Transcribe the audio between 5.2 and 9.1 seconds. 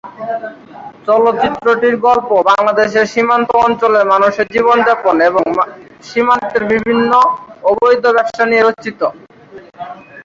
এবং সীমান্তের বিভিন্ন অবৈধ ব্যবসা নিয়ে রচিত।